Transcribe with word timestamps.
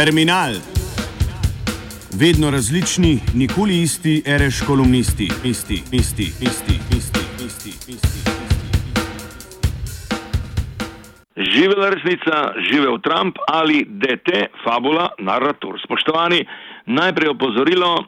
Terminal. 0.00 0.52
Vedno 2.20 2.50
različni, 2.50 3.20
nikoli 3.34 3.82
isti, 3.82 4.22
reš 4.26 4.62
kolumnisti, 4.66 5.28
isti, 5.44 5.74
isti, 5.92 6.22
isti, 6.22 6.74
isti, 6.98 7.20
isti, 7.46 7.70
isti. 7.92 8.20
Živela 11.36 11.90
resnica, 11.90 12.52
živel 12.70 12.96
Trump 12.98 13.36
ali 13.48 13.84
DT, 13.88 14.30
fabula, 14.64 15.08
narrator. 15.18 15.76
Spoštovani, 15.84 16.46
najprej 16.86 17.28
opozorilo, 17.28 18.04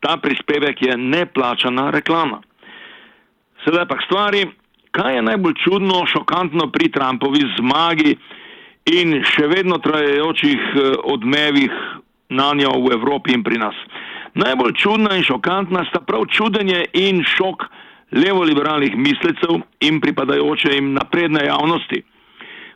ta 0.00 0.16
prispevek 0.16 0.82
je 0.82 0.96
neplačana 0.96 1.90
reklama. 1.90 2.40
Sedaj 3.64 3.84
pa 3.88 3.98
k 3.98 4.06
stvari, 4.06 4.46
kaj 4.90 5.16
je 5.16 5.22
najbolj 5.22 5.54
čudno, 5.64 6.06
šokantno 6.06 6.70
pri 6.72 6.88
Trumpovi 6.88 7.44
zmagi 7.58 8.16
in 8.90 9.20
še 9.24 9.48
vedno 9.48 9.78
trajajočih 9.78 10.60
eh, 10.60 10.96
odmevih 11.04 11.72
na 12.28 12.52
njo 12.54 12.72
v 12.84 12.92
Evropi 12.96 13.32
in 13.32 13.44
pri 13.44 13.58
nas. 13.58 13.76
Najbolj 14.34 14.74
čudna 14.76 15.14
in 15.16 15.24
šokantna 15.24 15.84
sta 15.88 16.00
prav 16.00 16.26
čudenje 16.26 16.84
in 16.92 17.22
šok 17.22 17.64
levoliberalnih 18.14 18.96
mislecev 18.96 19.62
in 19.80 20.00
pripadajoče 20.00 20.74
jim 20.74 20.92
napredne 20.94 21.46
javnosti. 21.46 22.02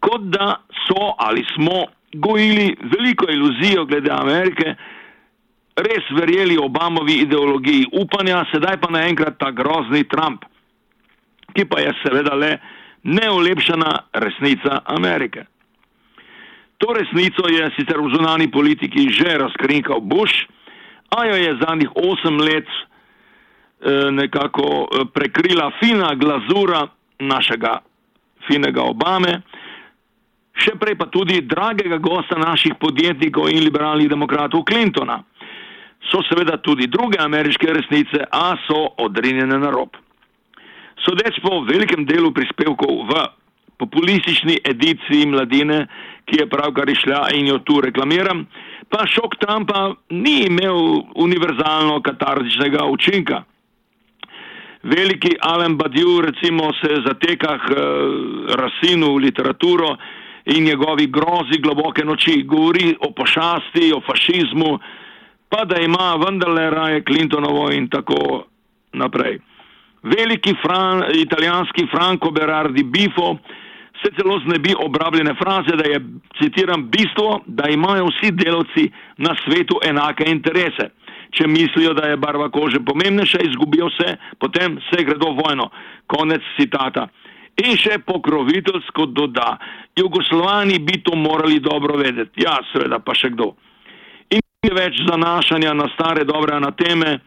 Kot 0.00 0.30
da 0.32 0.62
so 0.86 1.14
ali 1.18 1.44
smo 1.54 1.84
gojili 2.12 2.76
veliko 2.82 3.26
iluzijo 3.30 3.84
glede 3.84 4.10
Amerike, 4.10 4.74
res 5.76 6.04
verjeli 6.16 6.58
Obamovi 6.58 7.20
ideologiji 7.24 7.86
upanja, 7.92 8.44
sedaj 8.52 8.80
pa 8.80 8.90
naenkrat 8.90 9.38
ta 9.38 9.50
grozni 9.50 10.04
Trump, 10.08 10.44
ki 11.54 11.64
pa 11.64 11.80
je 11.80 11.94
seveda 12.02 12.34
le 12.34 12.56
neolepšana 13.02 13.92
resnica 14.12 14.80
Amerike. 14.84 15.44
To 16.80 16.92
resnico 16.96 17.44
je 17.48 17.70
sicer 17.76 18.00
v 18.00 18.08
zunani 18.16 18.48
politiki 18.48 19.12
že 19.12 19.36
razkrinkal 19.38 20.00
Bush, 20.00 20.48
a 21.12 21.26
jo 21.28 21.36
je 21.36 21.58
zadnjih 21.60 21.90
osem 21.92 22.40
let 22.40 22.64
eh, 22.64 24.08
nekako 24.10 24.88
eh, 24.88 25.04
prekrila 25.12 25.70
fina 25.80 26.14
glazura 26.14 26.88
našega 27.20 27.80
finega 28.48 28.82
Obame, 28.82 29.42
še 30.56 30.72
prej 30.80 30.96
pa 30.96 31.06
tudi 31.12 31.42
dragega 31.44 32.00
gosta 32.00 32.38
naših 32.40 32.78
podjetnikov 32.80 33.52
in 33.52 33.64
liberalnih 33.64 34.08
demokratov 34.08 34.64
Clintona. 34.64 35.20
So 36.08 36.24
seveda 36.24 36.56
tudi 36.64 36.88
druge 36.88 37.20
ameriške 37.20 37.68
resnice, 37.76 38.24
a 38.32 38.56
so 38.64 38.96
odrinjene 39.04 39.58
na 39.60 39.68
rob. 39.70 39.92
Sodeč 41.04 41.36
po 41.44 41.60
velikem 41.68 42.08
delu 42.08 42.32
prispevkov 42.32 43.04
v 43.08 43.20
populistični 43.80 44.58
ediciji 44.64 45.26
mladine, 45.26 45.86
ki 46.28 46.42
je 46.42 46.48
pravkar 46.50 46.90
išla 46.92 47.28
in 47.34 47.48
jo 47.50 47.58
tu 47.66 47.80
reklamiram, 47.80 48.44
pa 48.90 49.06
šok 49.06 49.38
Trumpa 49.40 49.94
ni 50.10 50.44
imel 50.46 51.02
univerzalno 51.14 52.00
katarzičnega 52.06 52.84
učinka. 52.84 53.42
Veliki 54.82 55.34
Alan 55.40 55.76
Badiou 55.76 56.20
recimo 56.24 56.72
se 56.80 57.02
zateka 57.06 57.58
k 57.58 57.68
uh, 57.70 58.54
rasinu 58.56 59.12
v 59.14 59.26
literaturo 59.26 59.96
in 60.44 60.64
njegovi 60.64 61.06
grozi 61.06 61.60
globoke 61.60 62.04
noči, 62.04 62.42
govori 62.42 62.94
o 63.00 63.10
pošasti, 63.12 63.92
o 63.92 64.00
fašizmu, 64.00 64.78
pa 65.48 65.64
da 65.64 65.80
ima 65.80 66.14
vendarle 66.24 66.70
raje 66.70 67.04
Clintonovo 67.04 67.70
in 67.72 67.88
tako 67.88 68.46
naprej. 68.92 69.38
Veliki 70.02 70.54
fran, 70.62 71.04
italijanski 71.12 71.86
Franco 71.92 72.30
Berardi 72.30 72.82
Bifo 72.82 73.36
se 74.02 74.10
celo 74.16 74.38
znebi 74.38 74.74
obrabljene 74.78 75.34
fraze, 75.42 75.76
da 75.76 75.88
je, 75.88 76.00
citiram, 76.38 76.88
bistvo, 76.90 77.40
da 77.46 77.68
imajo 77.68 78.06
vsi 78.06 78.30
delavci 78.30 78.90
na 79.16 79.34
svetu 79.44 79.80
enake 79.84 80.24
interese. 80.30 80.90
Če 81.30 81.46
mislijo, 81.46 81.94
da 81.94 82.08
je 82.08 82.16
barva 82.16 82.48
kože 82.50 82.80
pomembnejša, 82.86 83.38
izgubijo 83.46 83.86
vse, 83.86 84.16
potem 84.38 84.78
vse 84.80 85.04
gredo 85.04 85.34
vojno. 85.38 85.70
Konec 86.06 86.42
citata. 86.58 87.08
In 87.62 87.76
še 87.76 87.98
pokroviteljsko 88.06 89.06
doda, 89.06 89.58
Jugoslovani 89.98 90.78
bi 90.78 91.02
to 91.04 91.16
morali 91.16 91.60
dobro 91.60 91.98
vedeti. 92.00 92.42
Ja, 92.46 92.56
seveda, 92.72 92.98
pa 93.04 93.14
še 93.14 93.30
kdo. 93.34 93.52
In 94.30 94.40
je 94.64 94.72
več 94.74 95.02
zanašanja 95.06 95.74
na 95.74 95.90
stare 95.94 96.24
dobre 96.24 96.56
anateme 96.56 97.18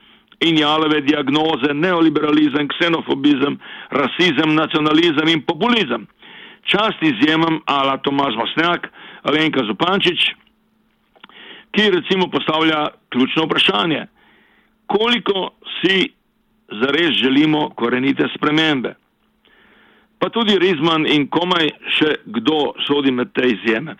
in 0.43 0.57
jalove 0.59 0.99
diagnoze, 1.05 1.71
neoliberalizem, 1.73 2.67
ksenofobizem, 2.73 3.59
rasizem, 3.93 4.55
nacionalizem 4.57 5.31
in 5.31 5.45
populizem 5.47 6.07
čast 6.63 6.99
izjemam 7.01 7.59
ala 7.65 7.97
Tomaž 7.97 8.35
Masnjak, 8.35 8.87
Alenka 9.23 9.63
Zupančič, 9.67 10.33
ki 11.71 11.89
recimo 11.89 12.27
postavlja 12.27 12.87
ključno 13.09 13.45
vprašanje, 13.45 14.05
koliko 14.87 15.49
si 15.79 16.13
zares 16.81 17.11
želimo 17.23 17.69
korenite 17.69 18.27
spremembe. 18.37 18.95
Pa 20.19 20.29
tudi 20.29 20.59
Rizman 20.59 21.07
in 21.07 21.27
komaj 21.27 21.69
še 21.97 22.15
kdo 22.25 22.73
sodi 22.87 23.11
med 23.11 23.33
te 23.35 23.47
izjeme. 23.47 23.95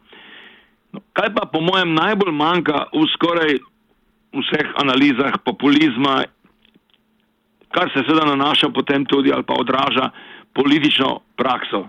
No, 0.93 1.01
kaj 1.13 1.33
pa 1.35 1.47
po 1.51 1.59
mojem 1.61 1.95
najbolj 1.97 2.31
manjka 2.31 2.85
v 2.93 3.03
skoraj 3.15 3.57
vseh 4.33 4.69
analizah 4.81 5.35
populizma, 5.45 6.21
kar 7.73 7.89
se 7.89 8.05
seveda 8.05 8.29
nanaša 8.29 8.69
potem 8.69 9.05
tudi 9.05 9.33
ali 9.33 9.43
pa 9.43 9.57
odraža 9.59 10.09
politično 10.53 11.19
prakso 11.35 11.87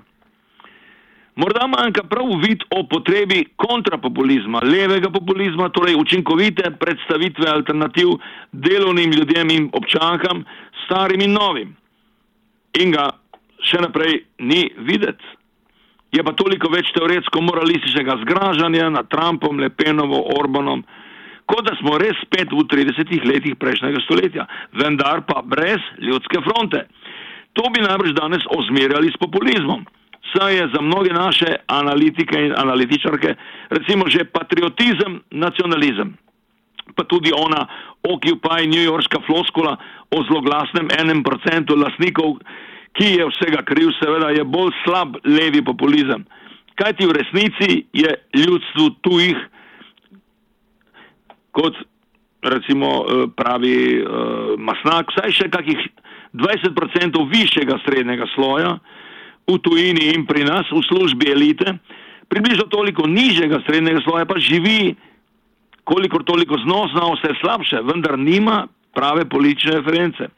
Morda 1.35 1.67
manjka 1.67 2.05
prav 2.07 2.29
vid 2.43 2.63
o 2.71 2.85
potrebi 2.87 3.41
kontrapopulizma, 3.59 4.61
levega 4.63 5.11
populizma, 5.11 5.69
torej 5.69 5.97
učinkovite 5.99 6.71
predstavitve 6.81 7.49
alternativ 7.51 8.13
delovnim 8.53 9.11
ljudem 9.13 9.51
in 9.51 9.71
občankam, 9.73 10.45
starim 10.85 11.25
in 11.27 11.35
novim. 11.35 11.73
In 12.79 12.95
ga 12.95 13.09
še 13.67 13.81
naprej 13.83 14.21
ni 14.39 14.69
videti. 14.87 15.33
Je 16.15 16.23
pa 16.23 16.31
toliko 16.39 16.71
več 16.71 16.93
teoretsko-moralističnega 16.95 18.21
zgražanja 18.23 18.93
nad 18.95 19.11
Trumpom, 19.11 19.59
Lepenovo, 19.59 20.21
Orbanom, 20.39 20.85
kot 21.51 21.67
da 21.67 21.75
smo 21.81 21.99
res 21.99 22.15
spet 22.23 22.55
v 22.55 22.63
30 22.71 23.27
letih 23.27 23.59
prejšnjega 23.59 24.05
stoletja, 24.07 24.47
vendar 24.79 25.25
pa 25.27 25.43
brez 25.43 25.83
ljudske 25.99 26.39
fronte. 26.47 26.87
To 27.59 27.67
bi 27.75 27.83
najbrž 27.83 28.15
danes 28.15 28.47
ozmerjali 28.55 29.11
s 29.11 29.19
populizmom 29.19 29.83
saj 30.35 30.55
je 30.55 30.65
za 30.75 30.81
mnoge 30.83 31.13
naše 31.15 31.57
analitike 31.67 32.39
in 32.47 32.53
analitičarke 32.57 33.35
recimo 33.71 34.09
že 34.09 34.25
patriotizem, 34.25 35.23
nacionalizem. 35.31 36.15
Pa 36.95 37.05
tudi 37.05 37.33
ona 37.33 37.67
Occupy 38.05 38.69
New 38.69 38.85
Yorkska 38.85 39.25
floskula 39.27 39.77
o 40.11 40.19
zloglasnem 40.29 40.93
enem 41.01 41.25
procentu 41.25 41.75
lasnikov, 41.77 42.39
ki 42.95 43.19
je 43.19 43.25
vsega 43.33 43.65
kriv, 43.67 43.91
seveda 43.99 44.31
je 44.31 44.45
bolj 44.45 44.71
slab 44.85 45.17
levi 45.25 45.65
populizem. 45.65 46.29
Kaj 46.79 46.93
ti 46.99 47.09
v 47.09 47.17
resnici 47.17 47.71
je 47.97 48.11
ljudstvu 48.37 48.87
tujih, 49.03 49.39
kot 51.55 51.75
recimo 52.45 52.89
eh, 53.03 53.27
pravi 53.33 54.05
uh, 54.05 54.55
Masnak, 54.61 55.09
vsaj 55.15 55.33
še 55.33 55.49
kakih 55.49 55.81
20% 56.37 57.25
višjega 57.31 57.79
srednjega 57.87 58.29
sloja, 58.35 58.77
v 59.47 59.59
tujini 59.61 60.15
in 60.15 60.27
pri 60.27 60.45
nas 60.45 60.69
v 60.73 60.83
službi 60.89 61.31
elite, 61.31 61.77
približno 62.29 62.67
toliko 62.73 63.07
nižjega 63.07 63.61
srednjega 63.67 64.01
sloja 64.05 64.25
pa 64.25 64.39
živi, 64.39 64.95
kolikor 65.85 66.25
toliko 66.25 66.57
znosno, 66.65 67.13
vse 67.15 67.35
slabše, 67.41 67.83
vendar 67.85 68.19
nima 68.19 68.67
prave 68.95 69.29
politične 69.29 69.81
reference, 69.81 70.29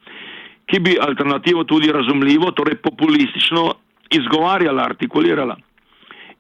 ki 0.67 0.81
bi 0.81 0.99
alternativo 1.01 1.65
tudi 1.65 1.93
razumljivo, 1.93 2.51
torej 2.51 2.81
populistično 2.83 3.73
izgovarjala, 4.11 4.83
artikulirala. 4.83 5.57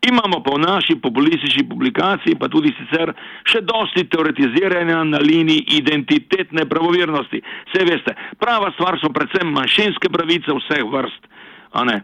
Imamo 0.06 0.42
pa 0.42 0.54
v 0.54 0.58
naši 0.58 0.96
populistični 1.02 1.64
publikaciji, 1.68 2.36
pa 2.38 2.48
tudi 2.48 2.70
sicer 2.76 3.10
še 3.48 3.62
dosti 3.64 4.04
teoretiziranja 4.12 5.00
na 5.08 5.18
liniji 5.18 5.64
identitetne 5.78 6.66
pravovirnosti. 6.68 7.40
Vse 7.70 7.86
veste, 7.88 8.14
prava 8.38 8.70
stvar 8.76 9.00
so 9.00 9.10
predvsem 9.14 9.50
manjšinske 9.56 10.10
pravice 10.12 10.52
vseh 10.52 10.84
vrst, 10.92 11.32
a 11.72 11.86
ne. 11.88 11.98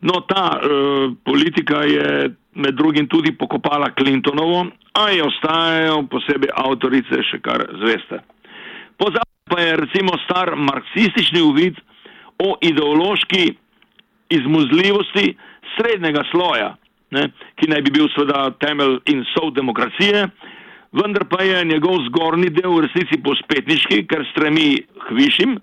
No, 0.00 0.20
ta 0.28 0.58
uh, 0.58 1.12
politika 1.24 1.82
je 1.88 2.34
med 2.56 2.74
drugim 2.74 3.08
tudi 3.08 3.32
pokopala 3.36 3.90
Clintonovo, 3.98 4.66
a 4.92 5.10
je 5.10 5.24
ostajajo 5.24 6.02
posebej 6.10 6.52
avtorice 6.56 7.20
še 7.30 7.40
kar 7.44 7.64
zveste. 7.80 8.20
Pozabil 8.96 9.32
pa 9.50 9.60
je 9.60 9.76
recimo 9.76 10.16
star 10.24 10.56
marksistični 10.56 11.40
uvid 11.44 11.76
o 12.42 12.56
ideološki 12.60 13.44
izmuzljivosti 14.34 15.36
srednjega 15.76 16.24
sloja, 16.30 16.74
ne, 17.14 17.28
ki 17.60 17.68
naj 17.70 17.84
bi 17.86 17.94
bil 17.98 18.08
seveda 18.14 18.50
temelj 18.60 18.98
in 19.12 19.22
sov 19.34 19.52
demokracije, 19.54 20.26
vendar 20.96 21.26
pa 21.30 21.44
je 21.44 21.64
njegov 21.68 22.00
zgornji 22.08 22.50
del 22.56 22.72
v 22.74 22.86
resnici 22.86 23.20
pospetniški, 23.22 24.02
ker 24.10 24.24
stremi 24.32 24.80
k 25.06 25.18
višjim, 25.18 25.58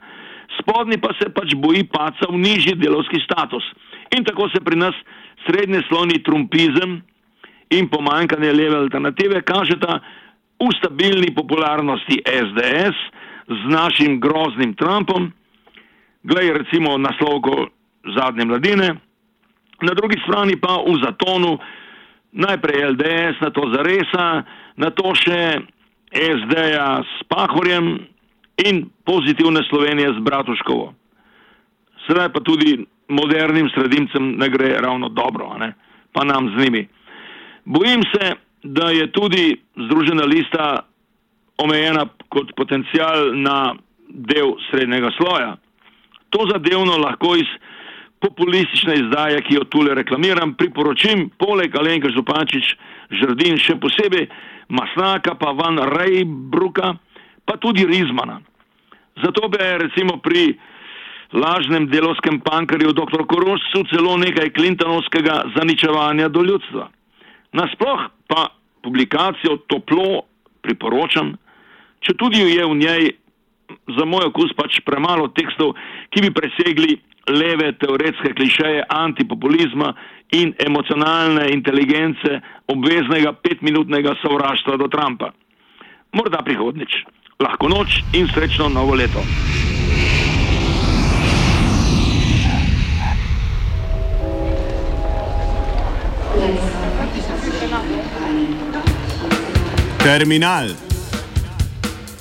spodnji 0.59 1.01
pa 1.01 1.12
se 1.19 1.30
pač 1.33 1.57
boji 1.57 1.83
paca 1.89 2.30
v 2.30 2.39
nižji 2.39 2.77
delovski 2.80 3.19
status. 3.25 3.65
In 4.18 4.24
tako 4.24 4.50
se 4.50 4.62
pri 4.62 4.75
nas 4.75 4.95
srednje 5.45 5.81
slovni 5.88 6.24
trumpizem 6.24 7.01
in 7.69 7.89
pomankanje 7.89 8.54
leve 8.54 8.77
alternative 8.77 9.42
kažeta 9.42 10.00
v 10.60 10.69
stabilni 10.77 11.33
popularnosti 11.36 12.21
SDS 12.25 12.98
z 13.48 13.62
našim 13.68 14.19
groznim 14.19 14.74
Trumpom, 14.74 15.31
glej 16.24 16.54
recimo 16.54 16.98
naslovko 16.98 17.68
zadnje 18.15 18.45
mladine, 18.45 18.95
na 19.81 19.94
drugi 19.94 20.19
strani 20.24 20.56
pa 20.56 20.80
v 20.80 20.95
zatonu 21.04 21.57
najprej 22.31 22.95
LDS, 22.95 23.42
na 23.42 23.50
to 23.50 23.68
Zaresa, 23.74 24.44
na 24.77 24.89
to 24.89 25.12
še 25.18 25.59
SD-ja 26.13 27.01
s 27.01 27.25
Pahorjem 27.27 28.06
in 28.63 28.86
pozitivne 29.06 29.66
Slovenije 29.69 30.13
z 30.13 30.19
Bratuškovo. 30.24 30.94
Sedaj 32.07 32.30
pa 32.33 32.39
tudi 32.45 32.86
modernim 33.07 33.69
sredincem 33.69 34.35
ne 34.38 34.50
gre 34.50 34.77
ravno 34.81 35.09
dobro, 35.09 35.57
pa 36.11 36.23
nam 36.23 36.50
z 36.50 36.63
njimi. 36.63 36.88
Bojim 37.65 38.03
se, 38.13 38.35
da 38.63 38.89
je 38.89 39.11
tudi 39.11 39.61
Združena 39.75 40.23
lista 40.23 40.85
omejena 41.57 42.05
kot 42.29 42.55
potencial 42.55 43.35
na 43.35 43.75
del 44.09 44.55
srednjega 44.69 45.11
sloja. 45.17 45.57
To 46.29 46.47
zadevno 46.51 46.97
lahko 46.97 47.35
iz 47.35 47.47
populistične 48.19 48.95
izdaje, 48.95 49.41
ki 49.41 49.56
jo 49.56 49.63
tule 49.63 49.95
reklamiram, 49.95 50.53
priporočim 50.56 51.29
poleg 51.38 51.75
Alenka 51.75 52.09
Župančič, 52.09 52.75
Žrdin, 53.11 53.59
še 53.59 53.75
posebej 53.83 54.29
Masnaka, 54.71 55.35
pa 55.35 55.51
Van 55.51 55.77
Rejbruka, 55.91 56.95
pa 57.45 57.57
tudi 57.59 57.85
Rizmana. 57.85 58.39
Zato 59.23 59.49
bi 59.51 59.59
recimo 59.59 60.17
pri 60.23 60.56
lažnem 61.33 61.88
delovskem 61.89 62.39
pankarju 62.39 62.94
dr. 62.94 63.25
Korošcu 63.27 63.83
celo 63.89 64.18
nekaj 64.18 64.53
klintonovskega 64.53 65.41
zaničevanja 65.57 66.30
do 66.30 66.44
ljudstva. 66.44 66.89
Nasploh 67.53 68.06
pa 68.27 68.47
publikacijo 68.83 69.57
toplo 69.68 70.25
priporočam, 70.62 71.33
če 72.06 72.13
tudi 72.18 72.41
je 72.41 72.65
v 72.65 72.77
njej 72.77 73.12
za 73.97 74.06
moj 74.06 74.30
okus 74.30 74.53
pač 74.57 74.80
premalo 74.85 75.27
tekstov, 75.33 75.74
ki 76.13 76.21
bi 76.21 76.33
presegli 76.33 76.97
leve 77.30 77.71
teoretske 77.80 78.33
klišeje 78.35 78.83
antipopulizma 78.89 79.94
in 80.35 80.53
emocionalne 80.59 81.47
inteligence 81.53 82.41
obveznega 82.68 83.33
petminutnega 83.33 84.18
sovraštva 84.21 84.77
do 84.77 84.91
Trumpa. 84.91 85.31
Morda 86.13 86.44
prihodnič. 86.45 87.03
Lahko 87.41 87.71
noč 87.71 88.03
in 88.13 88.27
srečno 88.30 88.69
novo 88.69 88.95
leto. 88.95 89.24
Terminal. 100.03 100.69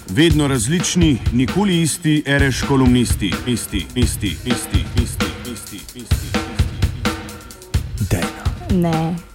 Vedno 0.09 0.49
različni, 0.49 1.19
nikoli 1.33 1.83
isti, 1.83 2.23
reš 2.27 2.63
kolumnisti, 2.69 3.35
isti, 3.47 3.87
isti, 3.95 4.27
isti, 4.27 4.85
isti, 5.03 5.27
isti, 5.53 5.77
isti, 5.77 5.77
isti. 5.95 6.39
Dejna. 8.11 8.45
Ne. 8.71 9.15